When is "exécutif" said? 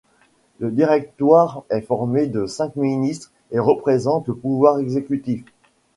4.79-5.43